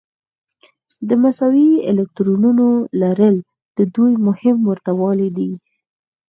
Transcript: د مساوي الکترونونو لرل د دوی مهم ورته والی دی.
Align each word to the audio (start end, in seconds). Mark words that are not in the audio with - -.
د 1.07 1.09
مساوي 1.23 1.69
الکترونونو 1.89 2.67
لرل 3.01 3.35
د 3.77 3.79
دوی 3.95 4.13
مهم 4.27 4.57
ورته 4.69 4.91
والی 4.99 5.29
دی. 5.37 5.51